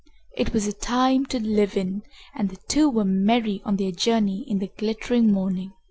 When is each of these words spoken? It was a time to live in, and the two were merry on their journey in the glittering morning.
It 0.35 0.51
was 0.51 0.65
a 0.65 0.73
time 0.73 1.27
to 1.27 1.39
live 1.39 1.77
in, 1.77 2.01
and 2.33 2.49
the 2.49 2.55
two 2.67 2.89
were 2.89 3.05
merry 3.05 3.61
on 3.63 3.75
their 3.75 3.91
journey 3.91 4.43
in 4.49 4.57
the 4.57 4.71
glittering 4.75 5.31
morning. 5.31 5.73